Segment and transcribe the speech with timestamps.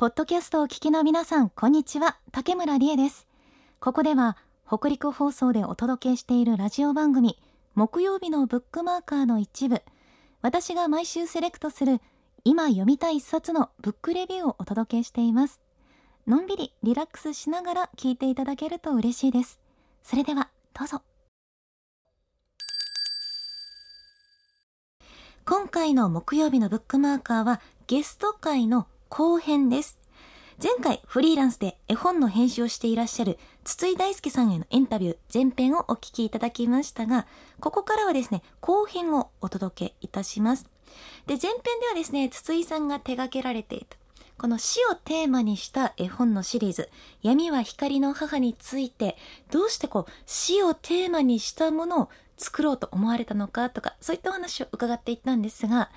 [0.00, 2.16] ポッドキャストを聞きの皆さん、こんにちは。
[2.32, 3.26] 竹村理恵です。
[3.80, 7.36] ここでは、北陸放送でお届けしているラジオ番組、
[7.74, 9.82] 木曜日のブックマーカーの一部、
[10.40, 12.00] 私が毎週セレクトする、
[12.44, 15.60] 今読みたい一冊のブックレビューをお届けしています。
[16.26, 19.60] のんびりリラックスしながら聞いていただけると嬉しいです。
[20.02, 21.02] それでは、どうぞ。
[25.44, 29.98] 今回の木曜日のブックマーカーはゲスト会の後編です。
[30.62, 37.26] 前回フリーランスで絵本の編集をしていらっしゃる筒井大輔さんへのインタビュー前編をお聞きいただきましたが、
[37.58, 40.70] ここからはですね、後編をお届けいたします。
[41.26, 43.96] で、前編ではですね、筒井さんが手掛けられていた
[44.38, 46.88] この死をテーマにした絵本のシリーズ、
[47.20, 49.18] 闇は光の母について、
[49.50, 55.90] どうしてこう、死をテーマにしたものを作ろうと思われたのかとか、そういったお話を伺っていったんですが、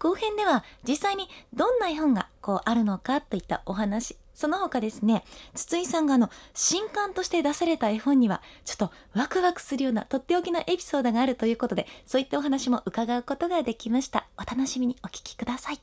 [0.00, 5.22] 後編では実際にどんな絵本がこうあるのかといったお話、その他ですね、
[5.54, 14.26] 筒井さんがあの、新刊として出された絵本には、ちょっとワクワクするようなとっておきのエピソードがあるということで、そういったお話も伺うことができました。
[14.38, 15.80] お楽しみにお聞きください。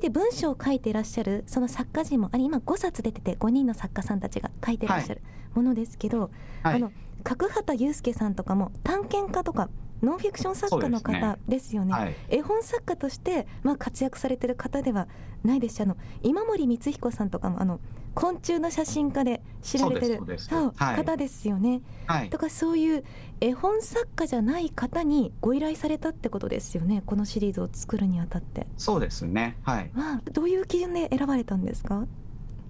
[0.00, 5.22] で文章を書いていらっしゃるその作家陣もあれ今5冊出てて5人の作家さんたちが書いてらっしゃる
[5.54, 6.30] ものですけど、
[6.62, 6.92] はい、あの
[7.24, 9.70] 角畑祐介さんとかも探検家とか
[10.02, 15.08] ノンフィクション作家の方ですよね、ねはい、絵本作家として、まあ、活躍されてる方では
[15.44, 15.76] ないです。
[15.76, 17.80] しあの今森光彦さんとかもあの
[18.14, 23.04] 昆虫の写真家で知られてるそう方ですよね、はい、とかそういう
[23.42, 27.02] 絵本作家じゃない方にご依頼されたってことですよね。
[27.04, 28.66] このシリーズを作るにあたって。
[28.78, 29.58] そうですね。
[29.62, 32.06] はい、まあ、どういう基準で選ばれたんですか？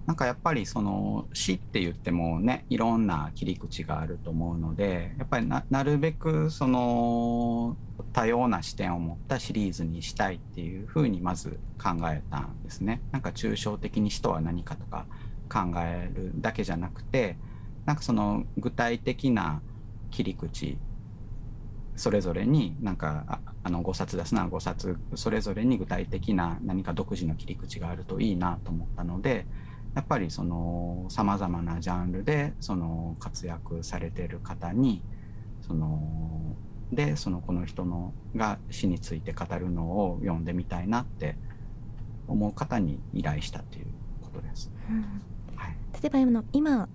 [0.07, 7.75] なんかやっぱりその死って言ってもねいろんな切り口があると思うのでやっぱりなるべくその
[8.13, 13.01] 多様な視点を持ったシリーズにしたいっていうふうにまず考えたんですね。
[13.11, 15.05] なんか抽象的に死とは何かとか
[15.51, 17.37] 考えるだけじゃなくて
[17.85, 19.61] なんかその具体的な
[20.09, 20.77] 切り口
[21.97, 29.45] それぞれになんかあの5冊出すなら5冊それぞれに具体的な何か独自の切り口があるといいなと思ったので
[29.97, 35.01] やっぱりそのさまざまなジャンルでその活躍されている方に
[35.65, 36.55] その
[36.91, 41.35] でそのこの人のが死について語るのを読んでみたいなって
[42.27, 43.87] 思う方に依頼したっていう
[44.21, 44.69] ことです。
[44.87, 45.01] うん。
[45.55, 46.89] はい、例えば今今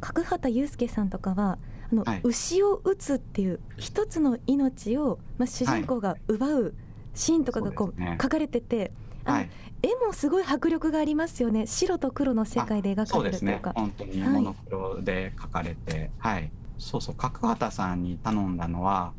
[0.00, 1.56] 角畑祐介さんとかは
[1.92, 6.74] あの、はい、牛を撃つっていう一つの命を、まあ、主人公が奪う
[7.14, 8.90] シーンとかがこう、ね、書かれてて
[9.24, 9.50] はい、
[9.82, 11.66] 絵もすごい迫力がありますよね。
[11.66, 17.14] 白と黒の世界で描かれるとね、本当にモノクロで描かれて、はい、はい、そうそう。
[17.14, 19.12] 角畑さんに頼んだのは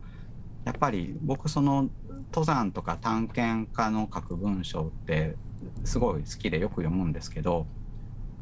[0.66, 1.90] やっぱり僕その
[2.32, 5.36] 登山とか探検家の書く文章って
[5.84, 7.66] すごい好きでよく読むんですけど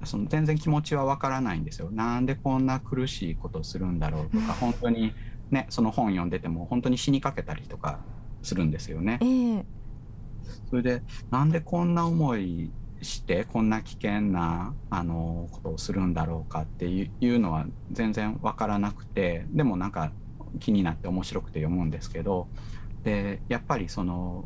[0.03, 1.89] その全然気持ちはわからないんですよ。
[1.91, 5.13] なんでこんな苦しいことするんだろうとか 本当に
[5.51, 7.99] ねその本読んでても本当に死にかけたりとか
[8.41, 9.19] するんですよね。
[9.21, 9.65] えー
[10.69, 12.71] それでなんでこんな思い
[13.01, 20.11] してこんな危険なあのことをするんだろうかっていうのは全然分からなくてでもなんか
[20.59, 22.47] 気になって面白くて読むんですけど
[23.03, 24.45] でやっぱりその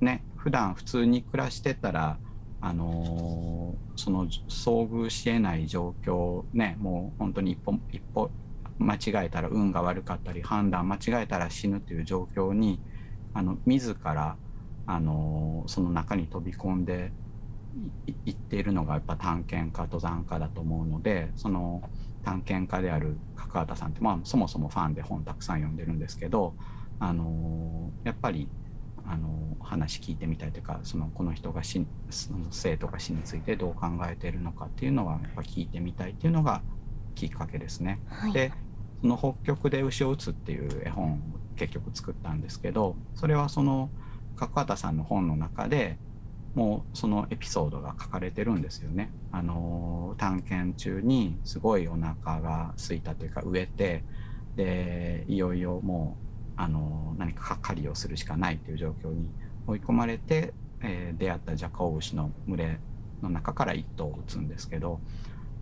[0.00, 2.18] ね普段普通に暮らしてたら
[2.60, 8.30] あのその遭遇しえない状況ねもう本当に一歩一歩
[8.78, 12.80] 間違えたら運が悪かったり判断間違えたら死ぬっていう状況に
[13.34, 14.36] あの自ら
[14.86, 17.12] あのその中に飛び込んで
[18.26, 21.82] いっているのがやっぱ探検家登山家だと思うのでその
[22.24, 26.54] 探検家である角畑さんって、まあ、そもそもファンで本たくさん読んでるんですけど
[27.00, 28.48] あのやっぱり
[29.06, 36.62] あの話聞いてみたいというかそのこの人が死その生とか死についてどう考えているのかっていうのはやっぱ聞いてみたいっていうのが
[37.14, 38.00] きっかけですね。
[38.08, 38.52] はい、で
[39.02, 41.18] その北極で牛を撃つっていう絵本を
[41.56, 43.90] 結局作ったんですけどそれはその
[44.36, 45.98] 角畑さんの本の中で
[46.54, 49.10] もうそのエピソードが書かれてるんですよね。
[49.32, 54.04] あの探検中にすごいお腹が空いたというか飢えて
[54.56, 56.24] でいよいよもう
[56.56, 59.28] あの何か狩りをするしかないという状況に
[59.66, 62.78] 追い込まれて、えー、出会ったジャカオウシの群れ
[63.22, 65.00] の中から1頭を撃つんですけど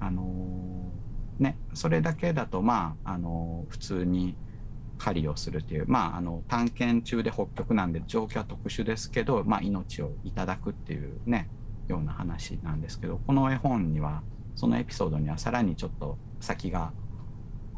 [0.00, 0.90] あの
[1.38, 4.36] ねそれだけだとまああの普通に
[5.02, 11.48] 狩りをするという、まあ、あの探検中で北極なんで状況は特殊ですけど、まあ、命をいただくっていうね
[11.88, 14.22] ような話なんですけどこの絵本には
[14.54, 16.92] そのエピソードにはさらにちょっと先が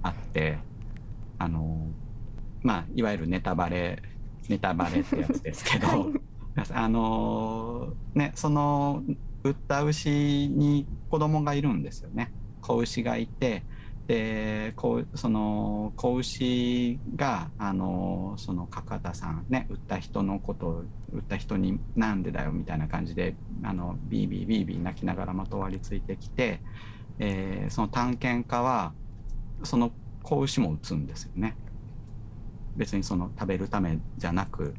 [0.02, 0.58] あって
[1.38, 1.86] あの
[2.62, 4.02] まあいわゆるネタバレ
[4.50, 6.06] ネタバレってやつですけど、はい、
[6.72, 9.02] あのねその
[9.44, 12.32] 売った牛に子供がいるんですよね。
[12.60, 13.62] 子牛がいて
[14.06, 26.60] でこうその子牛があのその角田さんね売った人のことを売った人に「なんでだよ」みたいな感じであのビービービービー泣きながらまとわりついてきて、
[27.18, 28.92] えー、その探検家は
[29.62, 29.90] その
[30.22, 31.56] 子牛も撃つんですよね。
[32.76, 34.74] 別にその食べるためじゃなく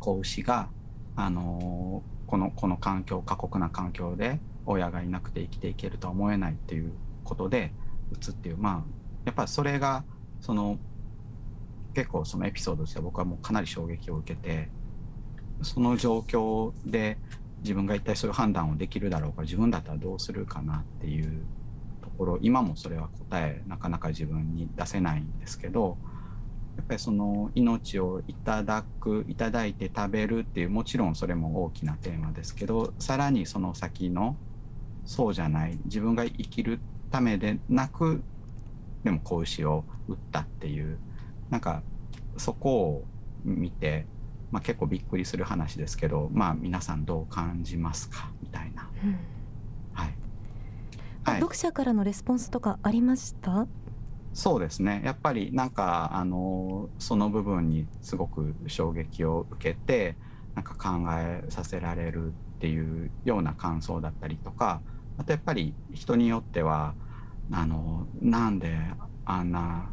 [0.00, 0.70] 子牛が
[1.16, 6.92] あのこのこの環境過酷な環境で親がいなくて生きていけるとは思えないっていう
[7.22, 7.72] ことで
[8.12, 8.82] 打つっていうまあ
[9.24, 10.04] やっぱそれが
[10.40, 10.78] その
[11.94, 14.68] 結構そのエピソードとして僕はもうかなり衝撃を受けて
[15.62, 17.16] その状況で
[17.62, 21.44] 自分が一体そういう判断をできるだろうか自分だったらどうするかなっていう
[22.02, 25.96] ところ今もそれは答えなかなか自分に出せないんですけど
[26.76, 34.36] やっぱりその命をいただくいただいて食べるっていうもちろんそれも大きなテーマですけどさらにその先の
[35.06, 36.80] そうじゃない自分が生きる
[37.14, 38.24] ためでなく
[39.04, 40.98] でも子牛を打ったっていう
[41.48, 41.84] なんか
[42.36, 43.04] そこを
[43.44, 44.06] 見て、
[44.50, 48.32] まあ、結構びっくりする話ですけど、まあ、皆さんどう感じますか？
[48.42, 49.16] みたいな、うん、
[49.92, 50.14] はい、
[51.22, 53.68] はい、読者からのレスポンスとかありました？
[54.32, 55.00] そうですね。
[55.04, 60.16] やっぱりなんかあのその部分にすごく衝撃を受けて
[60.56, 64.80] なんか考えさせられるっていうような感想だったりとか
[65.16, 66.94] あとやっぱり人によっては
[67.52, 68.76] あのなんで
[69.24, 69.90] あんな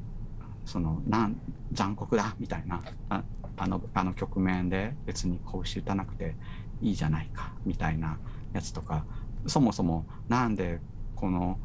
[0.65, 1.39] そのなん
[1.71, 3.24] 残酷だみたいなあ
[3.57, 6.36] あのあの局面で別にこうし打たなくて
[6.81, 8.18] いいじゃないかみたいな
[8.53, 9.06] やつとか
[9.48, 10.80] そもそもなんで
[11.15, 11.59] この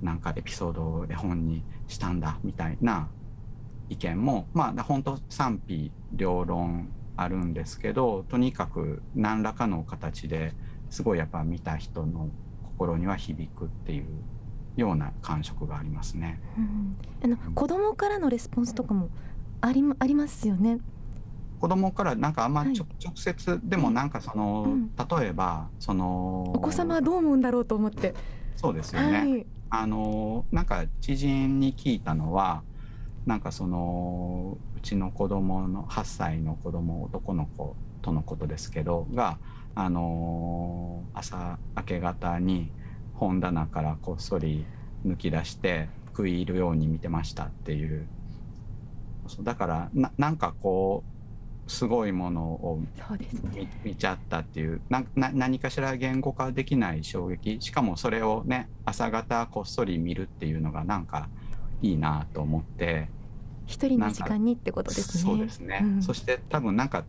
[0.00, 3.08] なんかエピソードを絵本にしたんだみたいな
[3.88, 10.52] 意見もまあ本当賛否両論あるんですけどとにかく何らかの形で
[10.90, 12.30] すごいやっぱ見た人の
[12.62, 14.06] 心には響くっていう
[14.76, 16.40] ような感触がありますね。
[16.56, 19.08] うん、あの子供からのレスポンスとかも
[19.60, 20.78] ありありますよね？
[21.60, 24.90] 子供からなんかあんまり、はい、直接でもなんかその、うん、
[25.20, 28.14] 例えばそのお子様はどう思うんだろうと思って。
[28.56, 32.62] そうですよね、はい、あのなんか知人に聞いたのは
[33.26, 39.38] なんかそのうちの子供の8歳の子供男の子とのことですけどが
[39.74, 42.70] あの朝明け方に
[43.14, 44.64] 本棚からこっそり
[45.06, 48.06] 抜き出して食い入るように見てましたっていう。
[49.40, 51.02] だからななんかこ
[51.66, 52.78] うすごいものを
[53.54, 54.80] 見,、見ちゃったっていう。
[54.88, 57.56] なな何かしら言語化できない衝撃。
[57.60, 61.28] しかもそれをね朝方こっそり見るっていうのがなんか
[61.82, 63.08] いいなと思って。
[63.66, 65.22] 一人の時間にってことですね。
[65.22, 67.02] そうですね、うん、そして多分なんか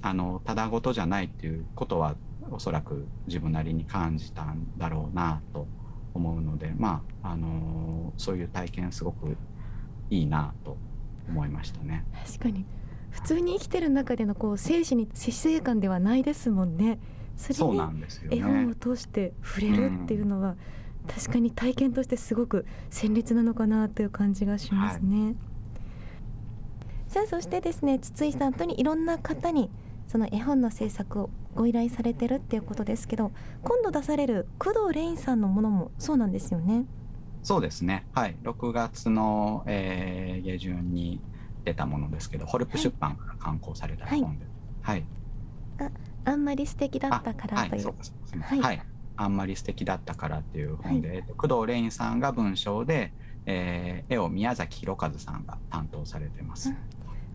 [0.00, 2.14] あのただごとじゃないっていうことは
[2.50, 5.66] おそらく自分なりに感じたんだろうなと
[6.14, 9.36] 思うのでまああのそういう体験すごく
[10.10, 10.76] いいなと
[11.28, 12.04] 思いましたね。
[12.26, 12.64] 確かに
[13.10, 16.98] 普通に生きてる中でのこう生死に死生観ではないですもんね。
[17.36, 17.80] それに
[18.30, 20.56] 絵本を通して触れるっていうのは、
[21.06, 25.24] 確かに体験としてすごく鮮烈なのかなという感じがしますね。
[25.24, 25.34] はい、
[27.06, 29.70] さあそしてですね筒井さんとにいろんな方に
[30.08, 33.30] その絵本の制作をご依頼されてるっていうことですけど
[33.62, 36.84] 今度出される工藤レインさんのものもそうなんですよね。
[37.42, 38.06] そうですね。
[38.14, 38.36] はい。
[38.42, 41.20] 6月の、えー、下旬に
[41.64, 44.46] 出たものですけどホルプ出版から刊行された絵本で、
[44.82, 45.04] はい、
[45.78, 45.90] はい、
[46.24, 47.94] ああんまり素敵だったからという。
[48.40, 48.82] はい、はい、
[49.16, 53.12] あんまり素敵だったからっていう本で、はい、工藤レインさんが文章で、
[53.44, 56.70] えー、絵を宮崎弘和さんが担当されてます。
[56.70, 56.76] うん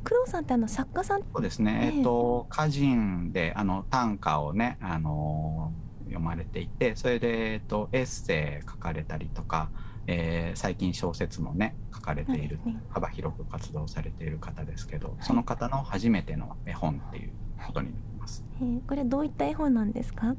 [0.03, 1.21] 工藤さんってあの作家さん？
[1.21, 5.71] そうですね、えっと歌人であの短歌をねあの
[6.05, 9.69] 読まれていてそれで、えっと、エッセイ書かれたりとか、
[10.05, 17.31] えー、最近小説もね書かれている、ね、幅広く活動されている方ですけど、はい、その方の初めての絵本っていう
[17.65, 18.43] ことになります。
[18.59, 20.35] はい、えー、これどういった絵本なんですか？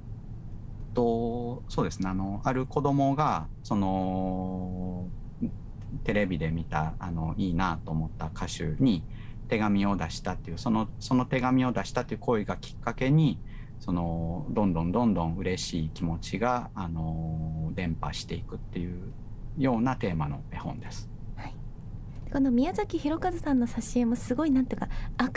[0.93, 2.09] とそうですね。
[2.09, 5.09] あのある子供がその
[6.05, 9.03] テレビで見たあのいいなと思った歌手に
[9.49, 13.39] 手紙を出したっていうそのその手紙を出したっていう行為がきっかけに
[13.81, 19.13] そのどんどんどんどん嬉しい気持ちがあの伝播していくっていう
[19.59, 21.11] ようなテーマの絵本です。
[21.37, 21.55] はい、
[22.33, 24.89] この宮崎弘和さんの挿絵もすごいなんていうか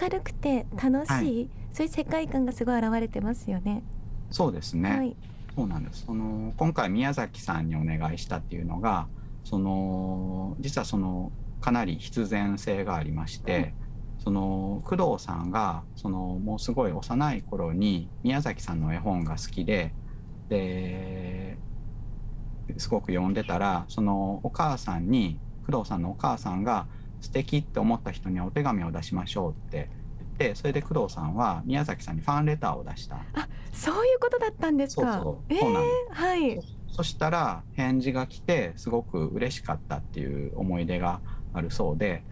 [0.01, 3.83] 明るくて楽しい、はい、そういう世界観がすごい現れてますよね。
[4.31, 4.89] そうですね。
[4.89, 5.15] はい、
[5.55, 6.05] そうなんです。
[6.05, 9.07] その今回宮崎さんにお願いしたっていうのが、
[9.43, 13.73] その実はそのかなり必然性がありまして。
[13.81, 13.87] うん
[14.19, 19.93] その工藤さんがそのもうすごい幼い頃に宮崎さんの絵本が好きで
[20.50, 21.57] で
[22.77, 26.88] すごく読んでたらそのお母さんに工藤さんのお母さんが
[27.21, 33.15] 素敵って思った人にはお手紙を出しましょうって言ってそれで工藤さんは宮崎さんにファンレターを出した。
[33.33, 35.13] あそういうことだったんですか。
[35.13, 36.59] そうそうえーはい。
[36.89, 41.21] そしたら返事が来てすごく嬉しかったっていう思い出が
[41.53, 42.24] あるそうで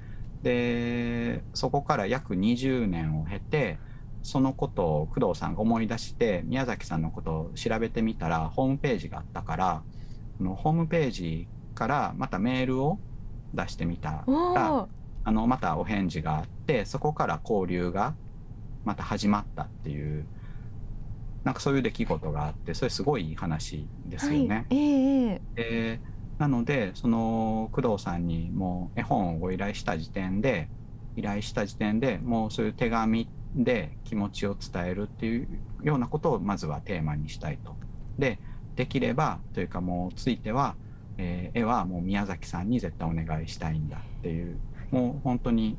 [0.45, 3.79] でそこから約20年を経て
[4.21, 9.81] そのことを工藤さんが思い出して宮崎さんのことを調べてみたらホームページがあったから
[10.39, 12.99] ホームページからまたメールを
[13.55, 14.89] 出してみたおらお
[15.23, 18.13] あのまたお返事があってそこから交流が
[18.83, 20.27] また始まったっていう
[21.43, 24.67] なんかそういう出来事があってそれすごいいい話ですよね。
[24.69, 25.97] はい、えええ。
[25.97, 25.99] で
[26.37, 30.69] なのでその工藤さんにもう絵本をご依頼した時点で
[31.15, 35.47] 依頼した時点でもうそういう手紙で気持ちを伝えるっていう
[35.81, 37.75] ようなことをまずはテーマにしたいと。
[38.19, 38.39] で
[38.75, 40.75] できればというかもうついては、
[41.17, 44.59] えー絵はもう宮崎さんに絶対お願いしたいんだっていう
[44.91, 45.77] もう本当に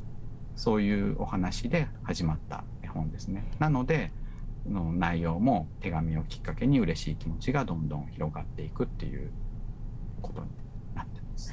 [0.55, 3.45] そういうお話で始まった絵本ですね。
[3.59, 4.11] なので
[4.67, 9.31] の内容も手紙をきっかけに嬉しい気持ちがどんどん広がっていくっていう
[10.23, 10.49] ことに
[10.95, 11.53] なってます。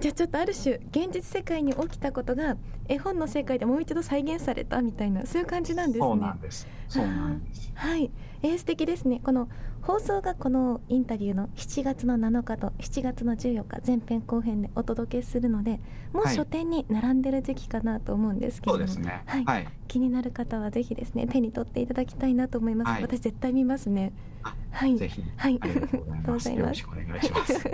[0.00, 2.56] じゃあちょっとある種現実世界に起きたことが
[2.88, 6.06] 絵本の世界でもう一度再現されたみたいなそういう感じなんですね。
[6.06, 6.68] そうなんです。
[6.88, 7.70] そうなんです。
[7.74, 8.10] はい、
[8.42, 9.20] えー、素敵ですね。
[9.22, 9.48] この
[9.82, 15.80] 放送がこのインタビューの7月の7日と7月の14日前編後編でお届けするので、
[16.12, 19.22] もうはい書店に並んでる時期かなと思うんですけれども、そうですね。
[19.26, 19.68] はいはい。
[19.86, 22.90] 気になる方はぜひですね手に取っていただきたいなと思います。
[22.90, 24.12] はい私絶対見ますね。
[24.42, 24.96] あはい。
[24.96, 25.22] ぜひ。
[25.36, 25.58] はい。
[25.60, 27.70] ありがとうございます よろしくお願いします。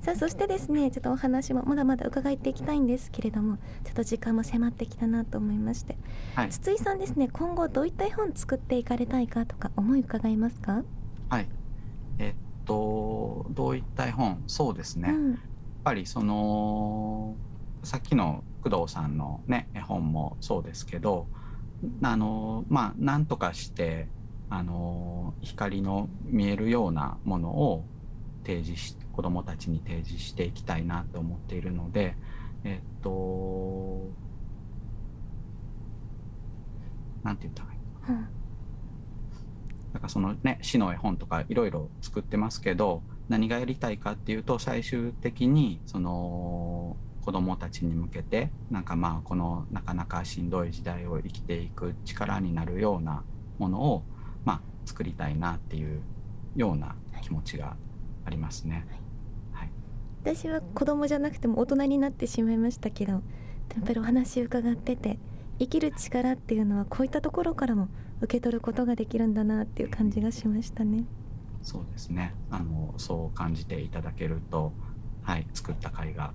[0.00, 5.96] さあそしてですねちょっとお話もまだまだ伺っていきたいんですけれどもちょっと時間も迫ってきたなと思いまして
[6.34, 6.48] はい。
[6.50, 10.82] 筒井さんですね今後どういった絵本作っていかれたいかとか思い伺いますか、
[11.28, 11.48] はい。
[12.18, 14.42] えっと、どういった絵本？
[14.46, 15.08] そうですね。
[15.08, 15.38] やっうん
[15.84, 17.34] ぱりその、
[17.82, 21.28] さっきの工藤さんのね、絵本もそうですけど、
[22.02, 24.08] あの、まあ、なんとかして、
[24.50, 27.84] あの、光の見えるようなものを
[28.44, 32.16] 提示し、子供たちに提示していきたいなと思っているので、
[32.64, 34.08] えっと、
[37.22, 37.78] なんて言ったらいい
[38.08, 38.28] うん。
[39.92, 53.22] なんかそのね詩の絵本とかいろいろ作ってますけど何がやりたいかっていうと最終的にその子どもたちに向けてなんかまあこのなかなかしんどい時代を生きていく力になるような
[53.58, 54.04] ものを
[54.44, 56.00] まあ作りたいなっていう
[56.56, 57.76] ような気持ちが
[58.28, 58.86] ありますね。
[59.52, 59.70] はい、
[60.22, 63.20] 私は子供じゃなくても大人になってしまいましたけどや
[63.80, 65.18] っぱりお話伺ってて
[65.58, 67.88] 生きる力っていうのはこういったところからも
[68.20, 71.04] 受け取ることができるんだなっていう感じがしましたね。
[71.62, 74.72] そうですねあのそう感じていただけると、
[75.22, 76.32] はい、作った甲斐が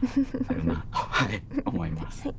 [0.47, 2.27] あるなと、 はい、思います。
[2.27, 2.35] はい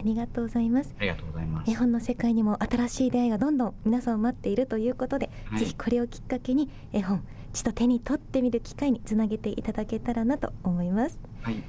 [0.00, 0.94] ありがとうございます。
[0.98, 1.74] ありがとうございます絵。
[1.74, 11.18] 本の世界にも新しい出会いがどんどん皆さんを待っているということで、はいぜひこれをきっかけに絵本ちょっと手に取ってみる機会につなげていただけたらなと思います。
[11.42, 11.62] はい、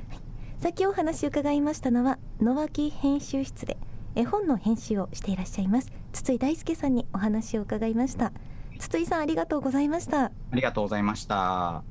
[0.59, 3.77] さっきお話伺いましたのは野脇編集室で
[4.15, 8.31] 絵本の編集をしていらっしゃいます筒井大輔さんにお話を伺いました。
[8.79, 10.25] 筒井さんありがとうございました。
[10.25, 11.83] ありがとうございました。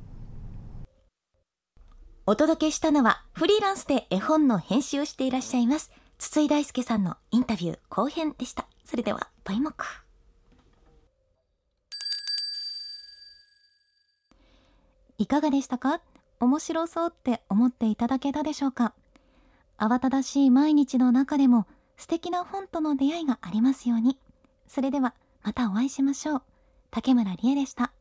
[2.27, 8.67] お届けしたのはフリーランスで絵本の編集をしていらっしゃいます筒井大輔さんのインタビュー後編でした。
[8.85, 9.85] それではバイモク
[15.21, 16.01] いかがでしたか？
[16.39, 18.95] 面白そうって思っていただけたでしょうか？
[19.77, 24.17] 慌ただしい毎日の中でも素敵な本との出会いがありますように。
[24.67, 25.13] それでは
[25.43, 26.41] またお会いしましょう。
[26.89, 27.91] 竹村理恵でした。